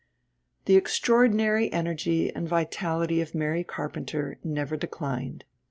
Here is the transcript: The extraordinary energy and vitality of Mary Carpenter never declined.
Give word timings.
The 0.65 0.77
extraordinary 0.77 1.71
energy 1.71 2.33
and 2.33 2.49
vitality 2.49 3.21
of 3.21 3.35
Mary 3.35 3.63
Carpenter 3.63 4.39
never 4.43 4.75
declined. 4.75 5.43